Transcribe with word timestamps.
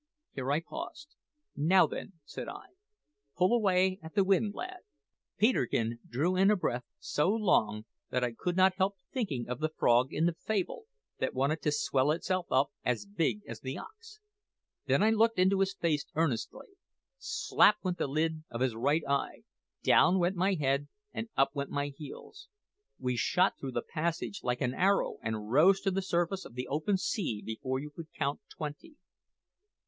Here 0.33 0.51
I 0.51 0.61
paused. 0.61 1.09
`Now, 1.55 1.87
then,' 1.87 2.13
said 2.25 2.47
I, 2.49 2.69
`pull 3.37 3.55
away 3.55 3.99
at 4.01 4.15
the 4.15 4.23
wind, 4.23 4.55
lad.' 4.55 4.79
"Peterkin 5.37 5.99
drew 6.09 6.35
in 6.35 6.49
a 6.49 6.55
breath 6.55 6.85
so 6.97 7.29
long 7.29 7.85
that 8.09 8.23
I 8.23 8.31
could 8.33 8.57
not 8.57 8.73
help 8.77 8.95
thinking 9.13 9.47
of 9.47 9.59
the 9.59 9.69
frog 9.69 10.11
in 10.11 10.25
the 10.25 10.33
fable, 10.33 10.87
that 11.19 11.35
wanted 11.35 11.61
to 11.61 11.71
swell 11.71 12.09
itself 12.09 12.47
as 12.83 13.05
big 13.05 13.41
as 13.47 13.59
the 13.59 13.77
ox. 13.77 14.19
Then 14.87 15.03
I 15.03 15.11
looked 15.11 15.37
into 15.37 15.59
his 15.59 15.75
face 15.75 16.07
earnestly. 16.15 16.69
Slap 17.19 17.75
went 17.83 17.99
the 17.99 18.07
lid 18.07 18.43
of 18.49 18.61
his 18.61 18.73
right 18.73 19.03
eye; 19.07 19.43
down 19.83 20.17
went 20.17 20.35
my 20.35 20.55
head, 20.55 20.87
and 21.13 21.29
up 21.37 21.53
went 21.53 21.69
my 21.69 21.89
heels. 21.95 22.49
We 22.97 23.15
shot 23.17 23.53
through 23.59 23.73
the 23.73 23.83
passage 23.83 24.39
like 24.41 24.61
an 24.61 24.73
arrow, 24.73 25.19
and 25.21 25.51
rose 25.51 25.79
to 25.81 25.91
the 25.91 26.01
surface 26.01 26.43
of 26.43 26.55
the 26.55 26.67
open 26.67 26.97
sea 26.97 27.43
before 27.45 27.77
you 27.77 27.91
could 27.91 28.11
count 28.17 28.41
twenty. 28.49 28.95